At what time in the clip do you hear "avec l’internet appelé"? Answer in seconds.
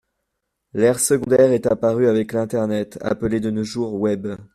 2.07-3.39